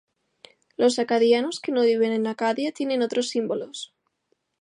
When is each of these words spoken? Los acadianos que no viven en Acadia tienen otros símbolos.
Los 0.77 0.97
acadianos 0.97 1.59
que 1.59 1.71
no 1.71 1.83
viven 1.83 2.11
en 2.11 2.25
Acadia 2.25 2.71
tienen 2.71 3.03
otros 3.03 3.27
símbolos. 3.29 3.93